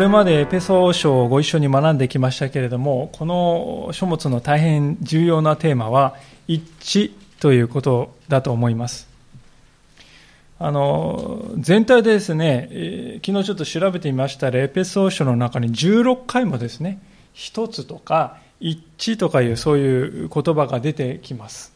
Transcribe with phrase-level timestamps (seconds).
[0.00, 6.16] これまでエペソ書をご一緒に学んできましたけれどもこの書物の大変重要なテーマは
[6.48, 9.10] 一致ということだと思います。
[10.58, 16.98] あの全体でですね、えー、昨日ちょっと調べてみましたらエペソ書の中に16回もですね
[17.34, 21.74] 一つとか一致とかいうそういう言葉が出てきます。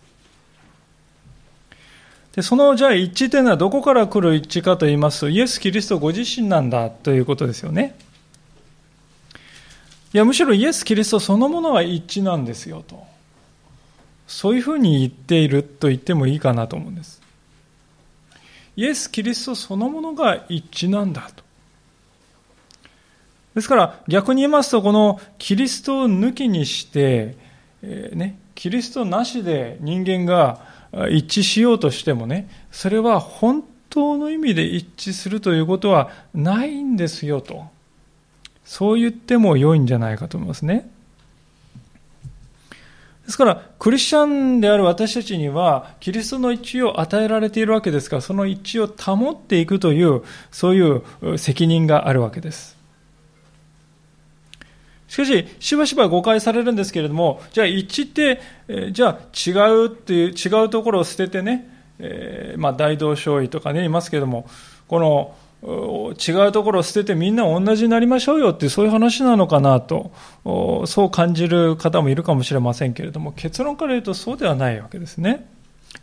[2.34, 7.98] でそのじゃあ一致というのはどこから来る一致かと言いますとイエス・キリストご自身なんだということですよね。
[10.14, 13.04] いやむしろイエス・キリストそのものは一致なんですよと
[14.26, 17.24] そういうふうに言っていると言ってもいいかなと思うんです
[18.76, 21.44] イエス・キリストそのものが一致なんだと。
[23.54, 27.36] ですから逆に言いますと、このキリストを抜きにして、
[27.82, 30.60] えー、ね、キリストなしで人間が
[31.10, 37.66] 一致しようとしてもね、それは本当の意味で一致するということはないんですよと。
[38.64, 40.90] そう言っても良いんじゃないかと思いますね。
[43.24, 52.76] ですから、クリスチャンである私たちには、キリストの一致を与えられているわけですから、その一致を保っていくという、そういう責任があるわけです。
[55.08, 64.46] しかし、しばしば誤解されるんですけれども、じゃあ一致って、えじゃあ違うっていう、違うところを捨ててね、えー、まあ大同小異とかね、いますけれども、
[64.88, 70.12] この、違うところを捨ててみんな同じになりましょうよってそういう話なのかなと。
[70.86, 75.46] そう感じる方もいるかもしれませんけれども結論から言うとそうではないわけですね。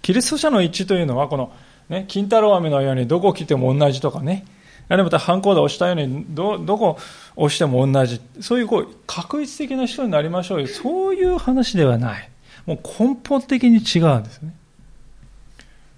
[0.02, 1.52] キリスト者の一致というのはこの、
[1.90, 4.46] ね、金太郎飴のようにどこ来ても同じとかね。
[4.90, 6.98] あるいはまた反抗で押したようにどどこ
[7.36, 8.20] 押しても同じ。
[8.40, 10.68] そういうこう確一的な人になりましょうよ。
[10.68, 12.30] そういう話ではない。
[12.66, 14.54] もう根本的に違うんですね。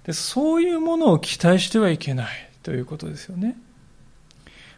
[0.04, 2.50] でそういうものを期待してはいけない。
[2.64, 3.56] ということですよね。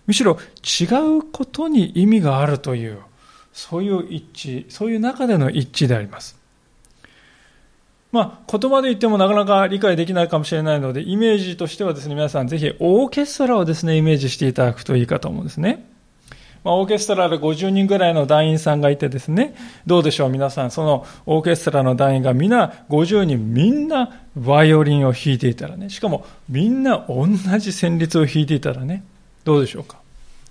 [0.07, 0.85] むしろ違
[1.19, 2.99] うことに意味があるという、
[3.53, 6.39] そういう一致、そういう中での一致であります。
[8.13, 15.87] まあ、言葉で言ってもなかなか理解できないかもしれないので、イメージとしてはですね、皆さんぜひオーケストラをですね、イメージしていただくといいかと思うんですね。
[16.67, 19.55] まあ、オーケストラで50人ぐらいの団員さんがいてですね、
[19.87, 29.05] どうでしょう皆さん、そのオーケストラの団員が皆50人みんなバイオリンを弾いていたらね、しかもみんな同じ旋律を弾いていたらね、
[29.45, 29.99] どうでしょうか。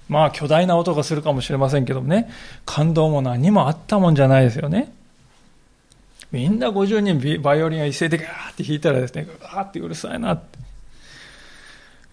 [0.08, 2.30] まあ巨大な音がするかもしれませんけどもね、
[2.66, 4.94] 感動も何もあったもんじゃないですよね。
[6.32, 10.65] みんな50人バイオリンを一斉でガーって弾いたらですね、ガーってうるさいなって。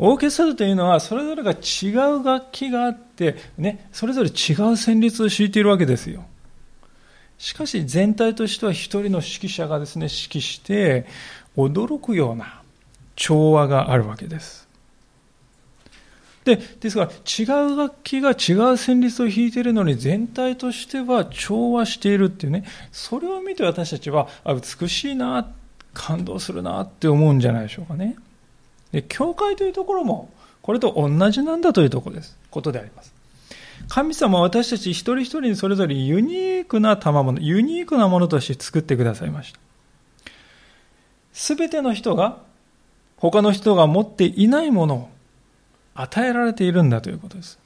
[0.04, 6.24] オーケストラというのはそれぞれが違う楽器があって、ね、それぞれ違う旋律を敷いているわけですよ。
[7.38, 11.06] しかし全体としては一人の指揮者がですね、指揮して
[11.56, 12.62] 驚くような
[13.14, 14.66] 調和があるわけです。
[16.44, 18.34] で、ですから違う楽器が違う
[18.74, 25.48] 旋律を弾いているのに全体としては調和しているっていうね、それを見て私たちはあ美しいな、
[25.94, 28.16] 感動するなって思うんじゃないでしょうかね。
[28.92, 30.30] で、教会というところも、
[30.60, 32.36] これと同じなんだというとこです。
[32.50, 33.12] ことであります。
[33.88, 39.58] 神様は私たち一人一人にそれぞれユニークな賜物、ユニークなものとして作ってくださいました。
[41.32, 42.38] すべての人が、
[43.16, 45.08] 他の人が持っていないものを
[45.94, 47.58] 与えられているんだということです。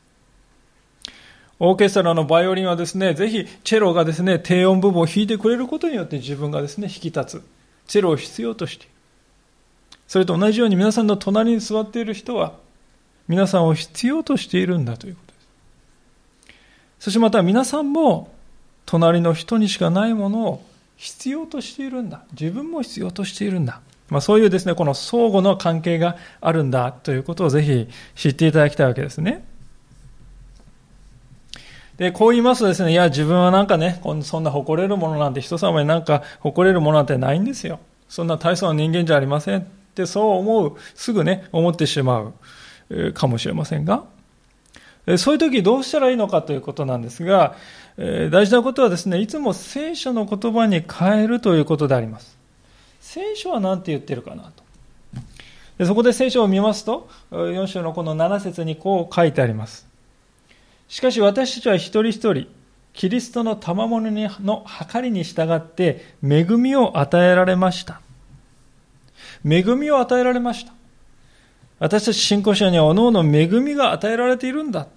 [1.58, 7.42] オーケストラのバイオリンはですね、ぜひチェロがですね、低音部分を弾いてくれることによって自分がですね、引き立つ。
[7.86, 8.88] チェロを必要として
[10.08, 12.54] それと同じように皆さんの隣に座っている人は
[13.28, 15.46] 皆さんを必要としているんだということです。
[17.00, 18.32] そしてまた皆さんも
[18.84, 20.64] 隣の人にしかないものを
[20.96, 22.22] 必要としているんだ。
[22.38, 23.80] 自分も必要としているんだ。
[24.08, 29.44] まあ、そういうですね、この相互の関係があるんだということをぜひ知っていただきたいわけですね。
[31.96, 37.80] で、こう言いますとですね、いや、自分はなんかね、そんな誇れるものなんて人様になんか誇れるものなんてないんですよ。
[38.08, 39.66] そんな大層な人間じゃありません。
[39.96, 42.32] ってそう思う、すぐね、思ってしま
[42.90, 44.04] うかもしれませんが、
[45.16, 47.56] そういう時どうしたらいいのかということなんですが、
[47.96, 52.36] 大事なことはですね、いつも聖書の言葉に変えるということであります。
[53.00, 54.62] 聖書は何て言ってるかなと。
[55.78, 59.86] でそこで聖書を見ますと、4章のこの7節にこう書いてあります。
[60.88, 62.48] しかし私たちは一人一人、
[62.92, 68.00] キリストの賜物の計りに従って恵みを与えられました。
[69.44, 70.72] 恵みを与えられました。
[71.78, 74.88] 私たち信仰者には各々恵みが与えられているんだ。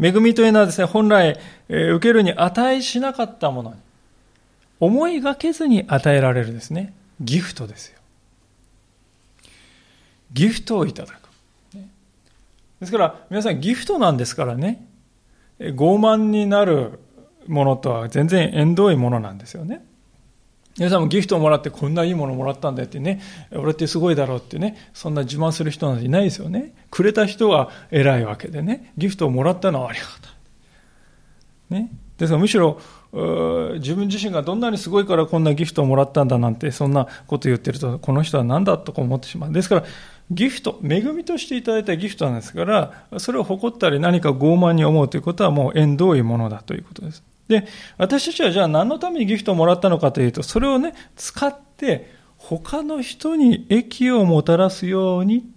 [0.00, 1.38] 恵みというのはですね、本来、
[1.68, 3.76] え、受けるに値しなかったものに、
[4.80, 7.98] 思いがけずに与えられるですね、ギフトですよ。
[10.32, 11.28] ギフトをいただく。
[12.80, 14.86] ですから、皆さんギフトなんですからね、
[15.58, 17.00] 傲慢になる
[17.48, 19.84] ものとは全然縁遠いものなんですよね。
[20.78, 23.20] 皆さんもギフトをもらってこんないいものもらったんだってね、
[23.52, 26.72] 俺ってすごいだろうってね、そんな自慢する人なんていないですよね。
[26.90, 31.80] くれた人は偉いわけでね、ギフトをもらったのはありがたい。
[31.80, 31.90] ね。
[32.16, 32.80] ですからむしろ、
[33.80, 39.52] 自分自身がどんなにすごいからこんなギフトをもらったんだなんて、そんなこと言ってると、この人は何だとか思ってしまう。
[39.52, 39.84] ですから、
[40.30, 47.22] ギフト、恵みとしていただいたギフトなんですから、それを誇ったり何か傲慢に思うということはもう縁遠いものだということです。
[47.48, 47.66] で、
[47.96, 55.50] 私たちはじゃあ何のためにギフトをもらったのかというと、それをね、使って他の人に益をもたらすように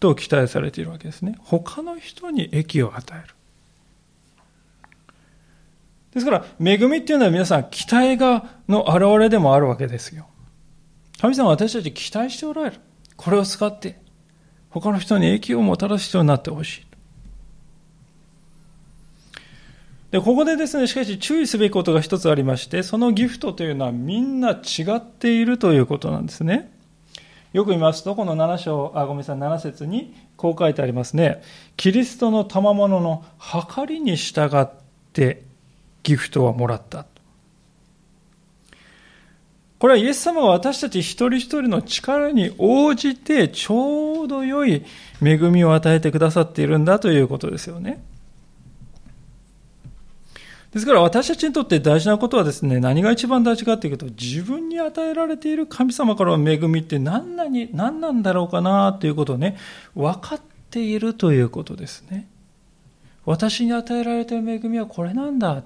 [0.00, 1.36] と期待されているわけですね。
[1.40, 3.34] 他の人に益を与える。
[6.12, 10.28] ですから、恵みっていうのは皆さん、期待が、の現れでもあるわけですよ。
[11.20, 12.76] 神様は私たち期待しておられる。
[13.16, 14.00] これを使って、
[14.70, 16.85] 他の人に益をもたらす人になってほしい。
[20.10, 26.72] で、ここでですね、しかし注意すべきことが一つありまして、そのギフトというのはみんな違っているということなんですね。
[27.52, 31.42] よく見ますと、この7章、あ、ごめんなさい、7節にこう書いてありますね。
[31.76, 33.24] キリストの賜物の
[33.74, 34.68] 計りに従っ
[35.12, 35.42] て
[36.02, 37.06] ギフトはもらった。
[39.78, 44.84] これはイエス様が私たち一人一人の力に応じてちょうど良い
[45.22, 48.02] 恵みを与えてくださっているんだということですよね。
[50.76, 59.56] ですから私たちにとって大事なことはですね、何が一番大事かというと、自分に与えられている神様からの恵みって何なに何なんだろうかなということをね、
[59.94, 60.40] 分かっ
[60.70, 62.28] ているということですね。
[63.24, 65.62] 私に与えられている恵みはこれなんだ。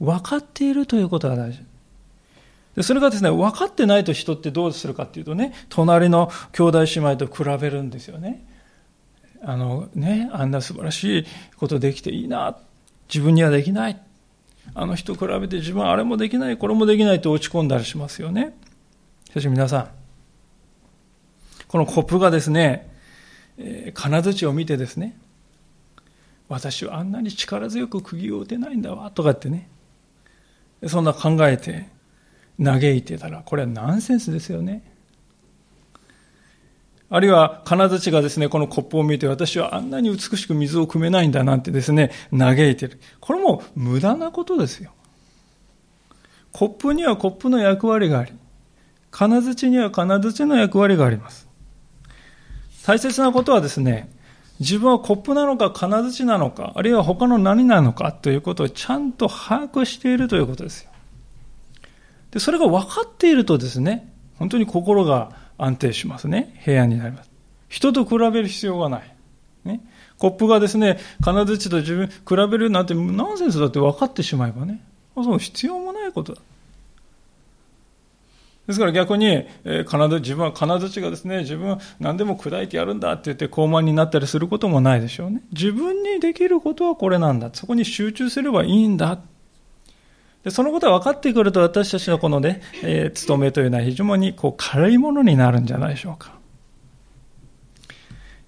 [0.00, 1.60] 分かっているということが大事。
[2.74, 8.44] でそれがですね、分かってないと人ってどうするかっていうとね、隣の兄弟姉妹と比べるんですよね。
[9.40, 11.26] あのね、あんな素晴らしい
[11.58, 12.58] ことできていいな。
[13.08, 14.07] 自分にはできない。
[14.74, 18.56] あの人比べて自分はあれもできない、これもできないと落ち込んだりしますよね。
[19.28, 19.88] しかし皆さん、
[21.66, 22.88] このコップがですね、
[23.58, 25.18] えー、金槌を見てですね、
[26.48, 29.68] 私はあんなに力強く釘を打てないんだわ、とかってね、
[30.86, 31.88] そんな考えて
[32.62, 34.82] 嘆いてたら、これはナンセンスですよね。
[37.10, 43.00] あるいは、金槌がですね、このコップを見て、私はあんなに美しく水を汲めないんだなんてですね、嘆いてる。
[43.20, 44.90] これも無駄なことですよ。
[46.52, 48.32] コップにはコップの役割があり、
[49.10, 51.48] 金槌には金槌の役割があります。
[52.84, 54.10] 大切なことはですね、
[54.60, 60.90] 自分はコップなのか金槌なのか、あるいは他の何なのかということをちゃんと把握しているということですよ。
[62.32, 66.58] で、それが分かっているとですね、本当に心が安定しますね。
[66.64, 67.30] 平安になります。
[67.68, 69.14] 人と比べる必要がない。
[69.64, 69.80] ね。
[70.18, 74.80] コップがですね、金槌と自分比べるなんてナンセンスだって分かってしまえばね。
[75.14, 76.40] その必要もないことだ。
[78.68, 85.42] ですから逆に、えー、金自分は金槌がですね、自分は何でも砕いてやるんだって言って高慢になったりすることもないでしょうね。
[85.52, 87.50] 自分にできることはこれなんだ。
[87.54, 89.20] そこに集中すればいいんだ。
[90.48, 96.38] でそのことが分かってくると私たちのこのね、えー、務めというのは非常にこう軽いものになるんじゃないでしょうか。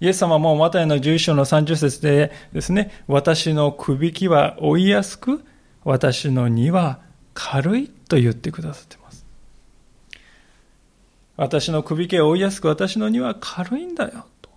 [0.01, 5.45] イエス様もマタイの11章の30節でですね、私のくびきは追いやすく、
[5.85, 7.01] 私の荷は
[7.35, 9.27] 軽いと言ってくださっています。
[11.37, 14.25] 私のくびきは追いやすく、私の荷は軽いんだよ。
[14.41, 14.49] と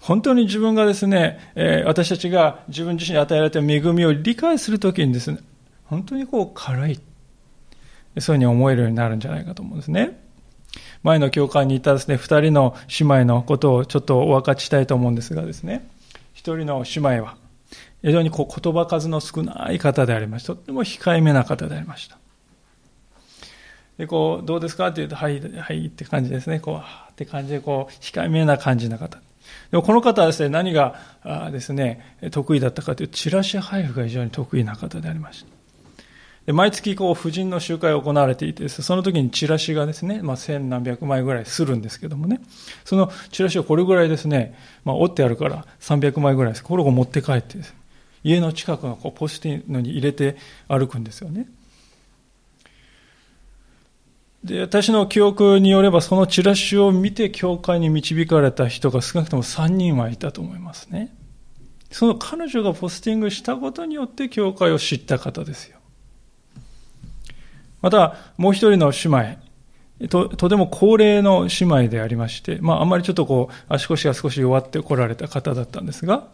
[0.00, 5.40] 本当に自分がですね、え、私たちが自分自身に与えられた恵みを理解するときにですね、
[5.86, 7.00] 本当にこう軽い。
[8.18, 10.18] そういうふうに思えるようになるんじゃないかと思うんですね。
[11.02, 15.88] 前の教会にいたですね、二人の姉妹のことをちょっとお分かちしたいと思うんですがですね、
[16.32, 17.36] 一人の姉妹は、
[18.02, 20.54] 非常にこう言葉数の少ない方でありました。
[20.54, 22.18] とても控えめな方でありました。
[23.98, 26.60] で、こう、どうですかって言うと、はい、はいって感じですね。
[26.60, 29.18] こう、って感じで、こう、控えめな感じの方。
[29.70, 30.96] でもこの方はですね、何が
[31.50, 35.55] ですね、得意だったかというと、チラシ配布が非常に得意な方でありました。
[36.46, 42.40] で毎月こう婦人の集会が行われていてその時にチラシがですね、まあ、千何百枚ぐらいするんですけどもね、
[42.84, 46.64] そのチラシをこれぐらいですね、まあ、折ってあるから300枚ぐらいです。
[46.64, 47.58] これを持って帰って、
[48.22, 50.36] 家の近くのこうポスティングに入れて
[50.68, 51.48] 歩くんですよね。
[54.44, 61.12] で、私の記憶によれば、そのチラシを見て教会に導かれた人が少なくとも3人はいたと思いますね。
[61.90, 65.75] その彼女がポスティングしたことによって教会を知った方ですよ。
[67.82, 69.36] また、もう一人の姉
[70.04, 76.28] 妹と、とても高齢の姉妹でありまして、まあ、あんまりちょっとこう、足腰が少し弱ってこられた方だったんですが、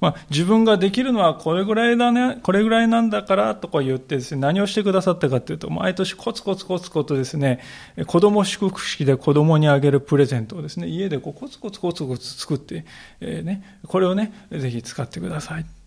[0.00, 7.60] まあ、自分ができるのはこれぐらいだね、これぐらいなんだからとか言ってですね、何をしてくださったかというと、毎年コツコツコツコツですね、
[8.06, 12.84] 子供祝福式で子供にあげるプレゼントをですね、家でこうコツコツコツコツ作って、
[13.20, 15.77] えー、ね、これをね、ぜひ使ってください。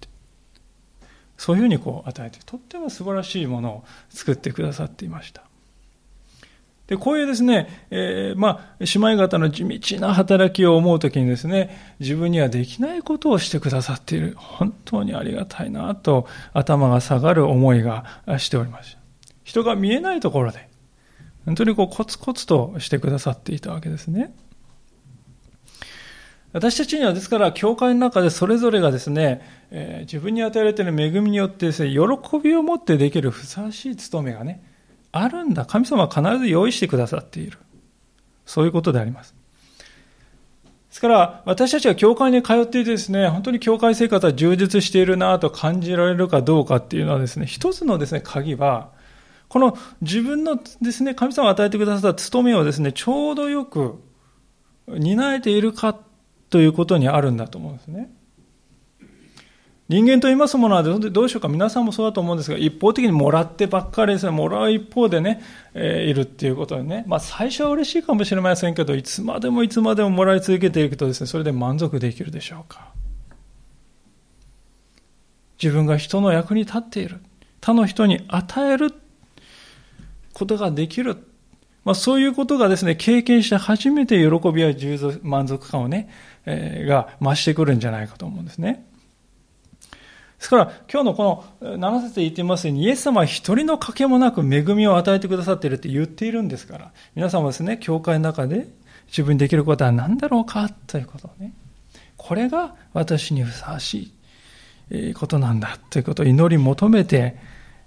[1.42, 5.42] そういうふうにこう与えて、とっても素晴らしいものを作ってくださっていました。
[6.86, 14.36] で、こういうですね、えー、まあ、姉妹方の地道な働きを思うときにですね、自分にはできないことをしてくださっている。
[14.38, 18.06] 本当にありがたいなと頭が下がる思いが
[18.38, 19.00] しておりました。
[19.44, 20.70] 人が見えないところで、
[21.46, 24.32] 本当にこうコツコツとしてくださっていたわけですね。
[26.54, 29.42] 私たちにはですから、教会の中でそれぞれがですね、
[29.72, 34.62] えー、自分に与えられている恵みによってですね、喜びを持ってできるふさわしい務めがね、
[35.14, 35.66] あるんだ。
[35.66, 37.58] 神様は必ず用意してくださっている。
[38.46, 39.34] そういうことであります。
[39.34, 48.90] ですから、私たちが教会に通っていてですね、本当に教会生活は充実しているなと感じられるかどうかっていうのはですね、一つのですね、鍵は、
[49.48, 54.02] この自分のですね、神様が与えてくださった務めをですね、ちょうどよく
[54.88, 55.98] 担えているか
[56.52, 58.12] ということにあるんだと思うんですね。
[59.92, 65.42] 人間と言いますものはどうしようか、皆さんもそうだと思うんですが、一方的にもらってばっかりですね、もらう一方でね、
[65.74, 72.94] えー、いるっていうことでね、まあ最初は嬉しいかもしれませんけど、いつまでもいつまでももらい続けていくとですね、それで満足できるでしょうか。
[75.62, 77.20] 自分が人の役に立っている。
[77.60, 78.94] 他の人に与える
[80.32, 81.18] ことができる。
[81.84, 84.74] まあそういうことがですね、経験して初めて喜びや
[85.22, 86.10] 満足感をね、
[86.46, 88.86] が増してくるんじゃないかと思うんですね。
[90.38, 98.68] ですから、今日のこの7節で言っていますように、イエス様は一人の賭けもなく恵みを与えてくださっているって言っているんですから、皆さんもですね、教会の中で
[99.08, 101.54] 自分にできることは何だろうかということをね、
[102.18, 104.12] これが私にふさわし
[104.90, 107.36] いことなんだということを祈り求めて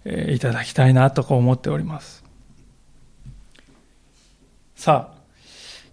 [0.05, 2.23] いただきたいなと思っております。
[4.77, 5.14] さあ、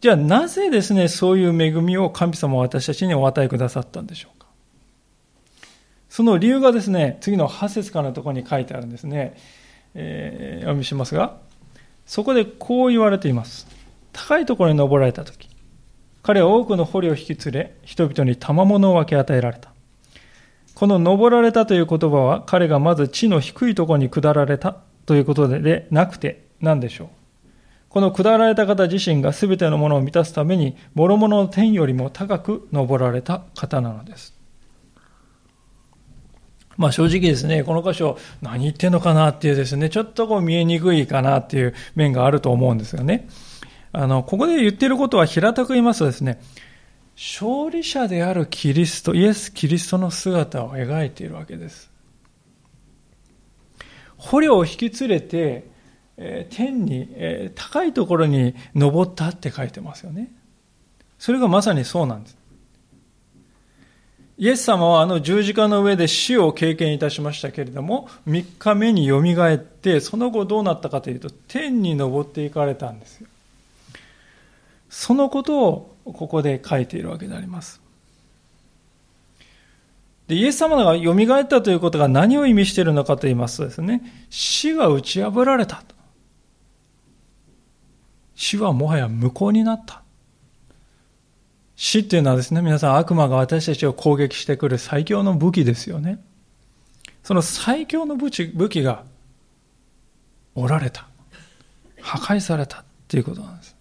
[0.01, 4.47] じゃあなぜですね、そういう恵みを神様は私たちにお与えくださったんでしょうか？
[6.09, 9.37] その理由がですね、次の8節からのところに書いてあるんですね。
[9.93, 11.37] えー、読みしますが、
[12.07, 13.67] そこでこう言われています。
[14.11, 15.47] 高いところに登られた時、
[16.23, 19.71] 彼は多くの捕虜を引き連れ、人々に賜物を分け与えられた。
[20.73, 27.07] この登られたという言葉は、彼がまず地の低いところに下られたということでなくて何でしょう？
[27.91, 34.33] この下られた方自身が全てのものを満たすために、諸々の天よりも高く登られた方なのです。
[36.77, 43.27] まあ正直ですね、この箇所何言ってんのかなっていうですね、ちょっとこう見えにくいかなっていう面があると思うんですがね。
[43.91, 46.39] あの、ここで言ってることは平たく言いますとですね、
[47.17, 51.91] 勝利者であるキリスト、イエス・キリストの姿を描いているわけです。
[54.15, 55.70] 捕虜を引き連れて、
[56.23, 60.31] え、天に、え、高いところに登ったって書いてますよね。
[61.17, 62.37] それがまさにそうなんです。
[64.37, 73.27] イエス様はあの十字架の上で死を経験いたしましたけれども、3日目によみがえって、その後どうなったかというと、天に昇っていかれたんですよ。
[74.89, 77.81] そのことをここで書いているわけであります。
[80.27, 85.83] でイエス様がよみがえったということが何を意味しているのかと言いますとですね、死が打ち破られた。
[88.35, 90.03] 死はもはや無効になった。
[91.75, 96.23] 死っていうのはですね、皆さん悪魔が私たちを攻撃してくる最強の武器ですよね。
[97.23, 99.03] その最強の武器武器が
[100.55, 101.07] 折られた。
[102.01, 103.75] 破壊されたっていうことなんです。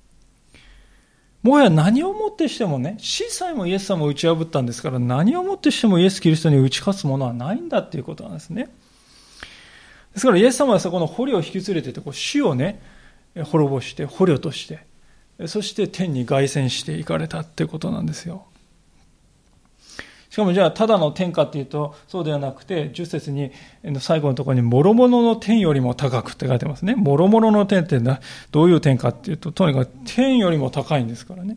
[1.43, 8.69] もはや何をもってしてもね、死さえもイエス様を打ち破ったんですから、何をもってしてもイエス・キリストに打ち勝つものはないんだっていうことなんですね。
[10.13, 12.83] ですからイエス様はそこの捕虜を引き連れてて、こう死をね、
[13.35, 14.87] 滅ぼして、捕虜として、
[15.47, 18.45] そして天に凱旋していかれたってことなんですよ。
[20.29, 23.51] しかもじゃあ、ただの天下っていうと、そうではなくて、10節に、
[23.99, 26.95] 最後のところに、諸々の天よりも高くって書いてますね。
[26.95, 27.99] 諸々の天って
[28.53, 31.57] どういう天かっていうと、とにかく天よりも高いんですからね。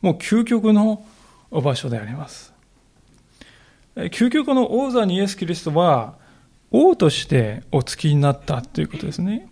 [0.00, 1.04] もう究極の
[1.52, 2.52] 場所であります。
[3.94, 6.14] 究極の王座にイエス・キリストは、
[6.72, 9.46] 王としてお付きになったということですね。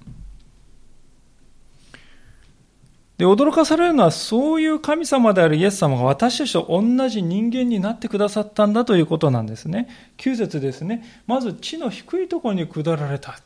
[3.21, 9.91] で、驚かされるのは、そういう神様であるイエス様が私たちと同じ人間になってくださったんだということなんですね。
[10.17, 11.05] 9節ですね。
[11.27, 13.39] まず地の低いところに下られた。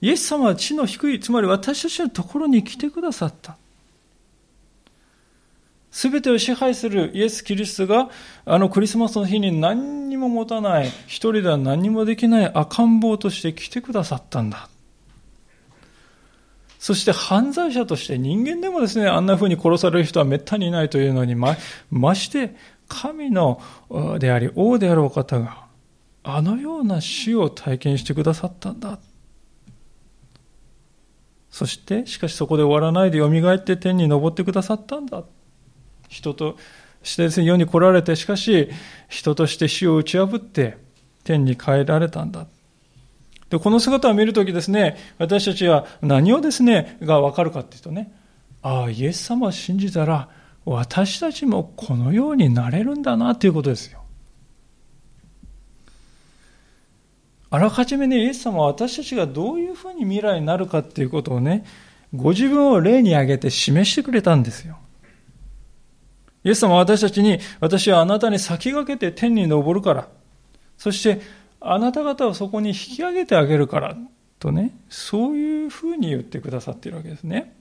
[0.00, 3.58] イエス様は地の低い、つまり私たちのところに来てくださった。
[5.90, 8.08] すべてを支配するイエス・キリストが、
[8.46, 14.70] あのクリスマスの日に何にも持たない、一人では何にもできない赤ん坊として来てくださったんだ。
[16.78, 21.56] そして犯罪者として人間でもですね、あんな風に殺される人は滅多にいないというのに、ま、
[21.90, 22.54] まして、
[22.86, 23.60] 神の
[24.18, 25.66] であり、王であるお方が、
[26.22, 28.98] あのような死を体験してくださったんだ。
[31.50, 35.24] そして、しかしそこで終わらないで蘇って天に昇ってくださったんだ。
[36.08, 36.56] 人と
[37.02, 38.70] してですね、世に来られて、しかし、
[39.08, 40.78] 人として死を打ち破って
[41.24, 42.46] 天に帰られたんだ。
[43.50, 48.12] で、この姿を見るときですね、私たちは何をですね、がわかるかっていうとね、
[48.62, 50.28] ああ、イエス様を信じたら、
[50.64, 54.02] 私たちもこのようになれるんだなということですよ。
[57.50, 61.64] あらかじめね、イエス様は私たちがどういうふうに未来になるかっていうことをね、
[62.14, 64.78] ご自分を例に挙げて示してくれたんですよ。
[66.44, 70.08] イエス様は私たちに、私はあなたに先駆けて天に昇るから、
[70.76, 71.22] そして
[71.60, 73.96] あなた方をそこに引き上げてあげるから
[74.38, 77.54] とね、そういうふうに言ってくださっているわけですね。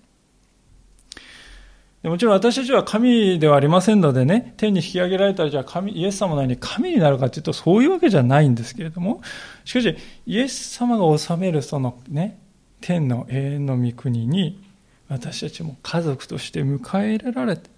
[2.03, 9.21] もちろん私たちは神ではありませんのでね、天に引き上げられたらじゃあ神、イエス様のように神になるかというとそういうわけじゃないんですけれども、
[9.65, 12.39] しかし、イエス様が治めるそのね、
[12.81, 14.63] 天の永遠の御国に
[15.09, 17.69] 私たちも家族として迎え入れられて、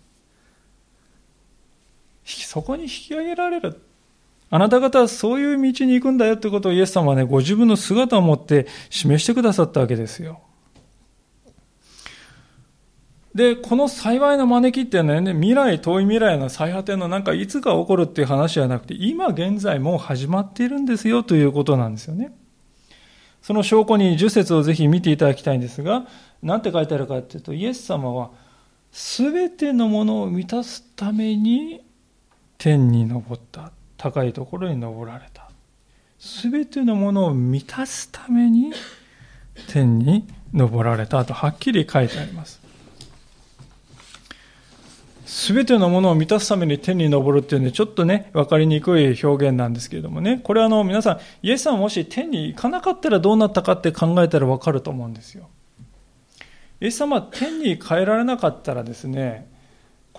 [2.26, 3.82] そこに引き上げられる。
[4.52, 10.42] あなた方はそういう道に行くんだよということをイエス様はね、ご自分の姿を持って示してくださったわけですよ。
[13.36, 22.34] で、この幸いの招きっていうのはね、未来、遠い未来の最果てのなんかいつか起こるっていう話じゃなくて、今現在もう始まっているんですよということなんですよね。
[23.44, 26.08] その証拠に10節をぜひ見ていただきたいんですが、
[26.42, 28.32] なんて書いてあるかっていうと、イエス様は、
[28.92, 31.84] すべてのものを満たすために
[32.58, 33.72] 天に昇った。
[34.00, 35.52] 高いところに登られた。
[36.18, 38.74] すべてのものを満たすために
[39.68, 42.60] 天に登られたとはっきり書いてあります。
[45.26, 55.48] すべてのものを満たすために天に昇るっていうんで、ちょっとね、わかりにくい表現なんですけれどもね、これはあの、皆さん、イエスさんもし天に行かなかったらどうなったかって考えたらわかると思うんですよ。
[56.82, 59.48] イエス様は天に帰られなかったらですね、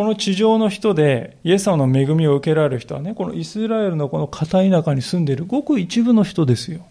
[0.00, 6.86] この地上の人でイエス様の恵みを受けられる人はね、このイスラエルのこの片田舎に住んでいるごく一部の人ですよ。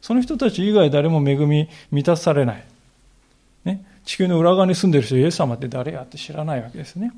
[0.00, 2.64] その人たち以外誰も恵み満たされない。
[3.64, 7.10] ね、地球の裏側に住んでいる人、イエス様って誰やって知らないわけですね。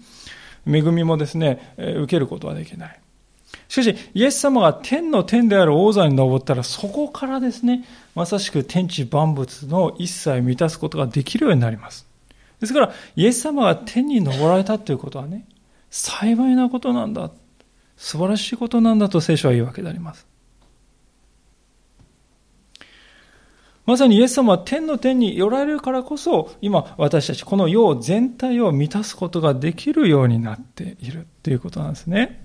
[0.67, 2.99] 恵みもですね、受けることはできない。
[3.69, 12.06] しかし、イエス様が天の天である王座に登ったら、そこからですね、まさしく天地万物の一切満たすことができるようになります。
[12.61, 15.47] ですから、イエス様が天に昇られたということはね、
[15.91, 17.31] 幸いなことなんだ。
[17.97, 20.27] 素晴らしいことなんだと聖書は言うわけであります。
[23.87, 32.45] まさにイエス様は天の天に寄られるからこそ、今私たちこの世全体を満たすことができるようになっているということなんですね。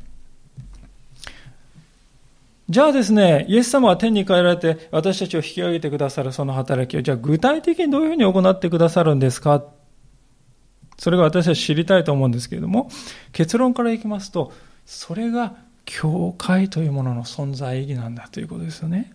[2.70, 9.66] じゃあですね、イエス様は天に帰られて私たちを引き上げてくださるその働きを、じゃあ具体的にどういうふうに行ってくださるんですか
[11.02, 12.92] それが私は知りたいと思うんですけれども、
[13.32, 14.54] 結論からいきますと、
[14.86, 19.12] それが教会というものの存在意義なんだということですよね。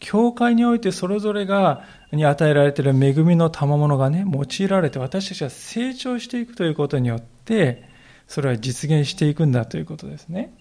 [0.00, 7.88] 教会においてそれぞれが、に与えられている恵みの賜物がね、用いられて私たちは成長していくということによって、
[8.26, 10.52] それは実現していくんだということですね。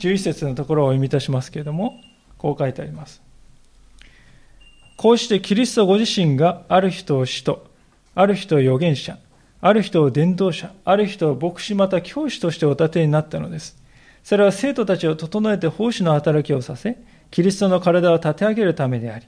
[0.00, 1.98] 11節のところを読み出しますけれども、
[2.36, 3.22] こう書いてあります。
[4.98, 7.69] こうしてキリストご自身がある人を使徒、
[8.14, 9.18] ある人を預言者、
[9.60, 13.76] ある人を伝道者、ある人を牧師また教師としてお立てになったのです。
[14.24, 16.96] それは生徒たちを整えて奉仕の働きをさせ、
[17.30, 19.26] キリストの体を立て上げるためであり、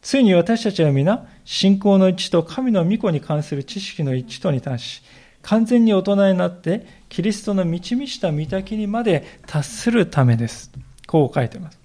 [0.00, 5.02] ついに私たちは皆、信仰の一致と神の御子に関する知識の一致とに達し、
[5.42, 10.70] 完全に大人になって、キリストの満ち満ちた御滝にまで達するためです。
[11.06, 11.77] こう書いています。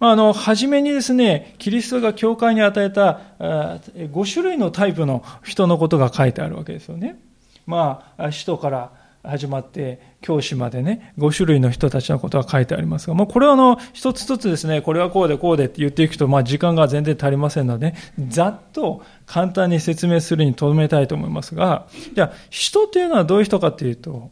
[0.00, 7.18] まあの、はじめにですね、キリストが教会に与えた5種類のタイプの人のことが書いてあるわけですよね。
[7.66, 17.94] まあ、使徒から始まって、教師までね、5種類の人たちのことが書いてありますが、もうこれはあの、一つ一つですね、これはこうでこうでって言っていくと、まあ時間が全然足りませんので、
[18.28, 24.30] ざっと簡単に説明するにとどめたいと思いますが、じゃあ、人というのはどういう人かというと、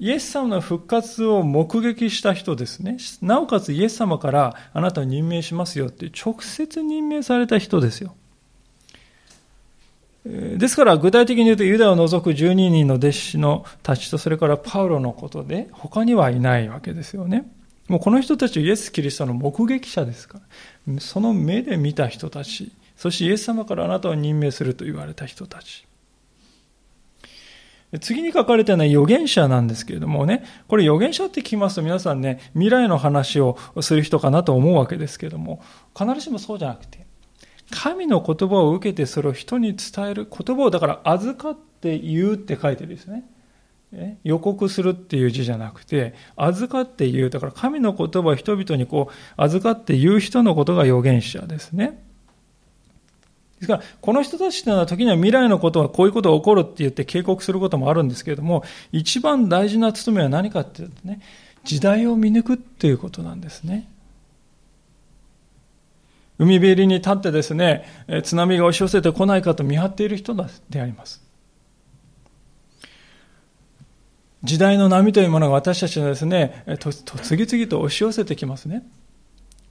[0.00, 2.98] イエス様の復活を目撃した人ですね。
[3.20, 8.14] なおかつイエス様からあなたを任命しますよって直接任命された人ですよ。
[10.24, 17.50] ですから具体的に言うとユダを除く12人の弟子のたちとそれからパウロのことで他にはいないわけですよね。
[17.88, 20.40] もうこの人たちイエス・キリストの目撃者ですか
[20.86, 21.00] ら。
[21.00, 22.70] その目で見た人たち。
[22.96, 25.87] そしてイエス様からあなたを任命すると言われた人たち。
[28.00, 35.62] 次に書かれてるのは預言者なんですけれどもね、これ預言者って聞きますと皆さんね、未来の話をする人かなと思うわけですけれども、
[35.98, 37.06] 必ずしもそうじゃなくて、
[37.70, 43.24] 神の言葉を受けてそれを人に伝える言葉をだから預かって言うって書いてるんですね。
[44.22, 47.30] 予告するっていう字じゃなくて、預かって言う。
[47.30, 52.06] だから神の言葉を人々にこう、預かって言う人のことが預言者ですね。
[53.58, 61.20] ですから、この人たちというのは時には未来のことはこういうことが起こるって言って警告することもあるんですけれども、一番大事な務めは何かっていうとね、
[61.64, 63.88] 時代を見抜くっていうことなんですね。
[66.38, 67.84] 海べりに立ってですね、
[68.22, 70.36] 津波が押し寄せてこないかと見張っている人
[70.70, 71.20] であります。
[74.44, 78.84] 時代の波というものが私たちのですね、と次々と押し寄せてきますね。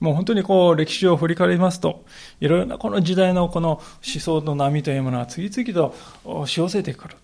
[0.00, 2.04] もう本当にこう歴史を振り返りますと、
[2.40, 3.82] いろいろなこの時代のこの思
[4.20, 7.16] 想の波というものが次々と押し寄せてくる。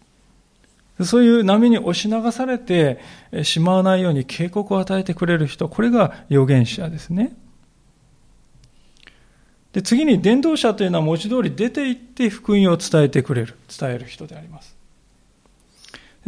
[1.04, 3.00] そういう波に押し流されて
[3.42, 7.36] しまわないように警告を与えてくれる人、これが預言者ですね。
[9.72, 14.76] で、次に伝道者というのは文字通り出て行って福音を伝えてくれる、伝える人であります。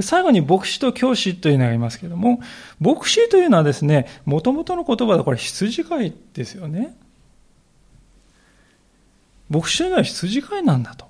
[0.01, 2.41] 最後に牧師と教師というのがいますけども、
[2.81, 6.97] 牧師というのはですね、もともとの言葉でこれ羊飼いですよね。
[9.49, 11.07] 牧師というのは羊飼いなんだと。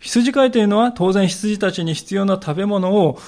[0.00, 3.18] 羊飼いというのは当然羊たちに必要な食べ物を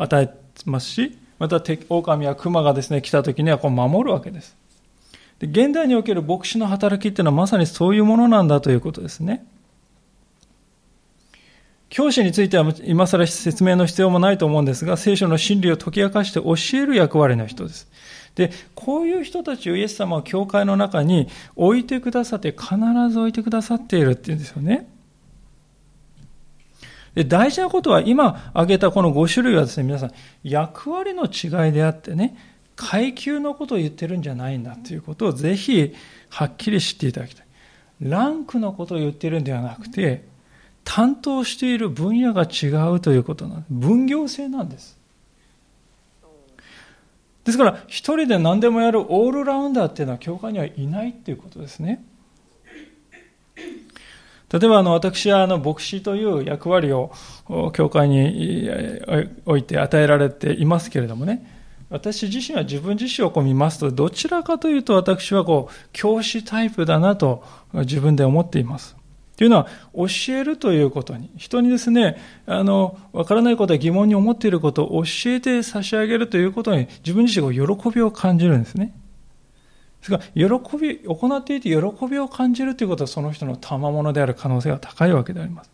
[0.00, 0.30] 与え
[0.66, 4.56] ますし、また狼や熊がですね、来た時にはこう守るわけです。
[5.38, 9.46] で現代における牧師の働きっていうのはまさにそういうものなんだということですね。
[11.90, 17.88] 教師については今更説明の必要もないと思うんですが、聖書の真理を解き明かして教える役割の人です。
[18.36, 22.76] で、こういう人たちをイエス様は教会の中に置いてくださって、必
[23.10, 24.88] ず置いてくださっているっていうんですよね。
[27.16, 30.12] で大事なことは、今挙げたこの5種類はですね、皆さん、
[30.44, 32.36] 役割の違いであってね、
[32.76, 35.92] 階級のことを言ってるんじゃないんだということをぜひ
[36.28, 37.46] はっきり知っていただきたい。
[38.00, 40.29] ランクのことを言ってるんではなくて、
[40.92, 43.66] 担当している分野が違うということなんです。
[43.70, 44.98] 分業制なんです。
[47.44, 52.04] ですから、一人で何でもやるオールラウンダーっていうのは教会にはいないっていうことですね。
[54.52, 57.12] 例えば、あの、私は、あの、牧師という役割を
[57.72, 58.60] 教会に
[59.46, 61.46] おいて与えられていますけれどもね、
[61.88, 68.96] 私自身は自分自身をこう見ますと、どちらかというと私はこう、教師タイプだなと自分で思っています。
[69.40, 78.92] というのは、教えるということに、人にですね、あの、わからないことや疑問に思っていることを教えて差し上げるということに、自分自身が喜びを感じるんですね。
[80.00, 81.76] ですが、喜び、行っていて喜
[82.06, 85.70] びを感じるということは、その人の賜物である可能性が高いわけであります。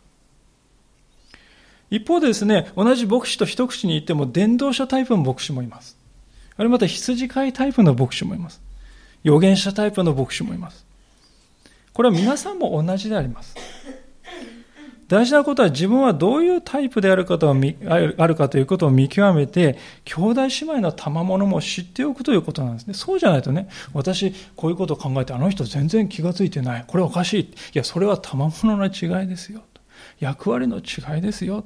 [1.91, 5.99] 一方でですね、同じ牧師と一口に言っても、伝道者タイプの牧師もいます。
[6.57, 8.63] あるいはまた羊飼いタイプの牧師もいます。
[9.25, 10.86] 預言者タイプの牧師もいます。
[11.97, 13.55] これは皆さんも同じであります。
[15.09, 17.55] 大事なことは自分はどういうタイプであるかとあ
[18.27, 22.93] るかということを見極めて、兄弟姉妹の賜物も知っておくということなんですね。
[22.93, 26.85] そうじゃないとね、私こういうことを考えて、あの人全然気がついてない。
[26.87, 27.43] これおかしい。
[27.45, 29.63] いや、それは賜物の違いですよ。
[30.21, 31.65] 役割の違いですよ。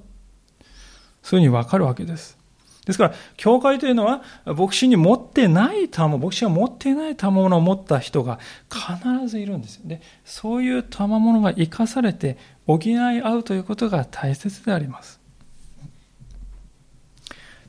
[1.25, 2.39] そういうふうにわかるわけです。
[2.87, 8.39] ですから、教会というのは、牧師に持ってない賜物、牧師が持ってない賜物を持った人が
[8.73, 9.83] 必ずいるんですよ。
[9.85, 15.21] で、そういう賜物が生かされて、補い合うということが大切であります。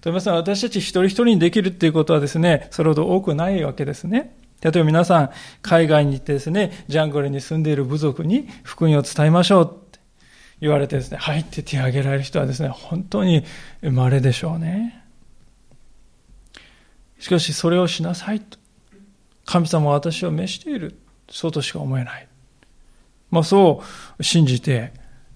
[0.01, 4.35] 富山さん、私たち一人一人にできるっていうことはですね、それほど多くないわけですね。
[4.61, 5.29] 例えば皆さん、
[5.61, 9.99] 海外に行ってですね、ジャングルに住んでいる部族に福音を伝えましょうって
[10.59, 13.43] 言われてですね、入って手を挙げられる人はですね、本当に
[13.83, 15.00] 稀でしょうね。
[17.21, 18.57] しかしそれをしなさいと。
[19.45, 20.97] 神様は私を召している。
[21.29, 22.27] そうとしか思えない。
[23.29, 23.83] まあそ
[24.17, 24.91] う信じて、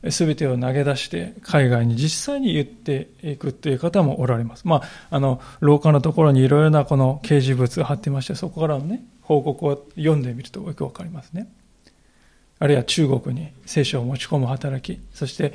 [0.10, 4.68] すべてを投げ出して海外に実際に言っていくという方もおられます。
[4.68, 11.48] まあ、あの、廊下のところにいろいろなこの掲示物が貼ってまして、そこからのね、報告を読んでみるとよくわかりますね。
[12.60, 15.54] あるいは中国に聖書を持ち込む働き、そして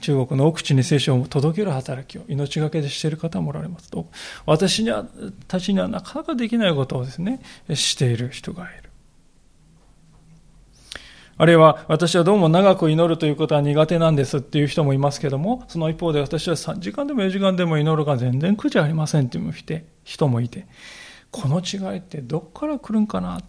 [0.00, 4.08] 中国の奥地に聖書を届ける働きを命がけでしている方もおられますと、
[4.44, 5.06] 私には、
[5.46, 7.40] たちにはなかなかできないことをですね、
[7.72, 8.90] している人がいる。
[11.36, 19.52] あるいは、私はどうも長く祈るということは苦手なんですっていう人もいますけども、その一方で私は3時間でも4時間でも祈るが全然苦じゃありませんっていう
[20.04, 20.66] 人もいて、
[21.30, 23.40] この違いってどっから来るんかな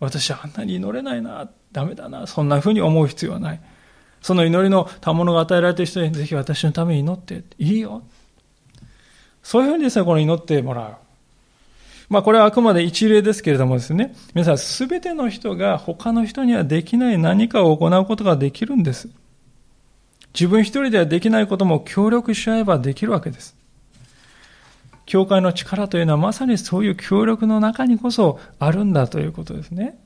[0.00, 3.60] 私はあんなに祈れないな、ダメだな、そんなふうに思う必要はない。
[4.22, 8.02] その祈りの賜物が与えられている人にぜひ私のために祈って、いいよ。
[9.42, 10.96] そういうふうにですね、この祈ってもらう。
[12.08, 19.08] まあこれはあくまで一例ですけれどもですね、皆さんすべての人が他の人にはできない何かを行うことができるんです。
[20.34, 23.56] 自分一人ではできないことも協力し合えばできるわけです。
[25.06, 29.98] 教会の力というのはまさにそういう協力の中にこそあるんだということですね。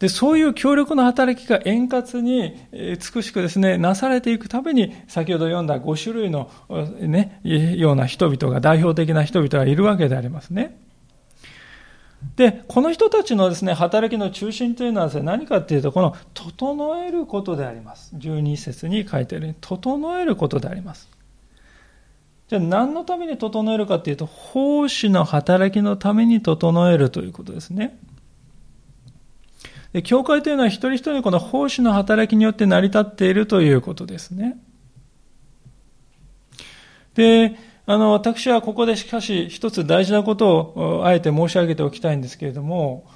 [0.00, 6.50] で、そういう協力の働きが円滑に美しくですね、なされていくために、先ほど読んだ5種類の
[7.00, 10.80] ね、ような人々が、代表的な人々がいるわけでありますね。
[12.36, 18.14] で、この人たちのですね、働きの中心というのはですね、何かっていうと、この、整えることであります。
[18.16, 21.10] 12節に書いてあるように、整えることであります。
[22.48, 27.98] じゃあ何のために整えるかっていうと、奉仕の働きのために整えるということですね。
[29.92, 34.58] で教会というのは一人一人のこの奉仕の働きによって成り立っているということですね。
[37.14, 43.10] で、あの、私はここでしかし一つ大事なことをあえて申し上げておきたいんですけれども、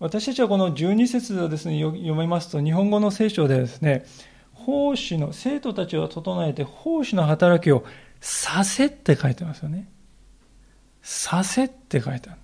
[0.00, 4.06] 私たちはこの12節をですね、読みますと、日本語の聖書でですね、
[4.52, 7.84] 奉仕の、生徒たちを整えて奉仕の働きを
[8.20, 9.88] させって書いてますよね。
[11.02, 12.38] させって書いてある。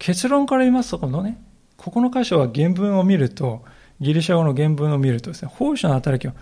[0.00, 1.38] 結論から言いますと、このね、
[1.76, 3.62] ここの箇所は原文を見ると、
[4.00, 6.34] ギリシャ語の原文を見るとですね、奉仕の働きを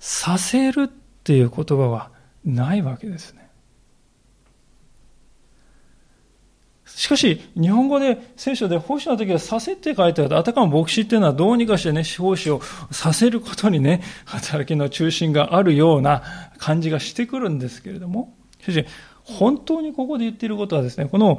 [0.00, 0.88] させるっ
[1.22, 2.10] ていう言葉は
[2.42, 3.50] ないわけですね。
[6.86, 16.22] しかし、日本語で聖書で奉仕の時はさせって書いてあると、あたかも牧師っていうのはどうにかしてね、奉仕をさせることにね、働きの中心があるような
[16.56, 18.86] 感じがしてくるんですけれども、しかし、
[19.24, 21.38] 本当にここで言っていることはですね、この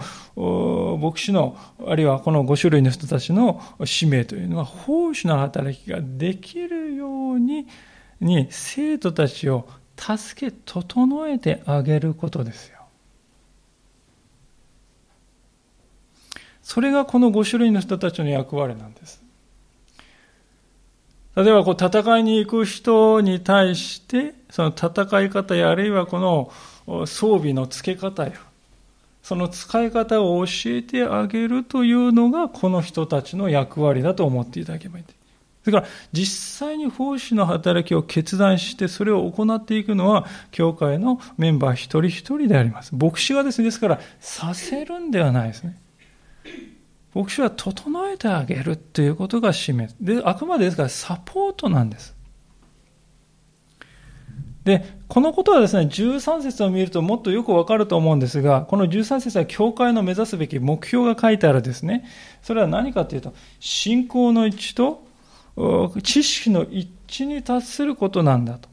[0.97, 7.67] 牧師の、あるいはこの5種類の人たちの使命というのは、奉仕の働きができるように、
[8.21, 9.67] に生徒たちを
[9.97, 12.79] 助け、整えてあげることですよ。
[16.61, 19.21] それがこの5種類の人たちの役割なんです。
[21.35, 26.51] 例えばこう戦いに行く人に対して、その戦い方やあるいはこの
[26.87, 28.33] 装備の付け方や、
[29.21, 35.05] その使い方を教えてあげるというのがこの人たちの役割だと思っていただければいい。
[35.63, 42.93] それから実際に奉仕の働きを決断してそれを行っていくのは教会のメンバー一人一人であります。
[42.93, 45.77] 牧師がですね、ですからさせるんではないですね。
[47.15, 49.87] 牧師は整えてあげるということが使命。
[50.01, 52.13] で、あくまでですからサポートなんです。
[54.63, 62.05] で、このことはですね、13節を見るともっとよくわかると思うんですが、この13節は教会の目指すべき目標が書いてあるですね。
[62.41, 65.03] それは何かというと、信仰の一致と
[66.01, 68.69] 知識の一致に達することなんだと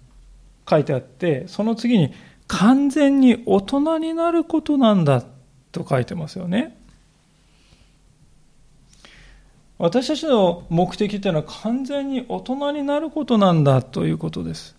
[0.68, 2.12] 書いてあって、その次に
[2.46, 5.24] 完全に大人になることなんだ
[5.72, 6.76] と書いてますよね。
[9.79, 14.76] 私たちの目的というのは完全に大人になることなんだということです。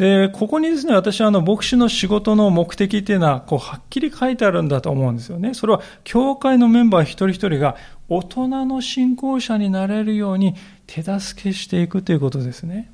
[0.00, 5.52] で、ここにですね、私はあの、牧師の仕事の目的っていうのは、こう、はっきり書いてあるんだと思うんですよね。
[5.52, 7.76] それは、教会のメンバー一人一人が、
[8.08, 10.54] 大人の信仰者になれるように
[10.86, 12.90] 手助けしていくということですね。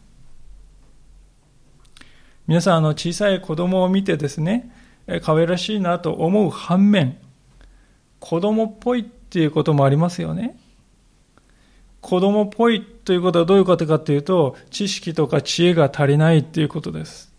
[2.49, 4.73] 皆さん、あの、小さい子供を見てですね、
[5.23, 7.19] 可愛らしいなと思う反面、
[8.19, 10.59] 子供っぽいっていうこともありますよね。
[12.07, 17.35] 子供っぽいということはどういうことかというと、知識とか知恵が足りないということです。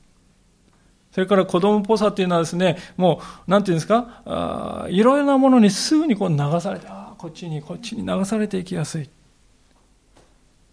[1.14, 9.10] それから子供っぽさっていうのはですね、もう、なんていうんですか、あいろいろなものにすぐにこう流されて、ああこっちにこっちに流されていきやすい。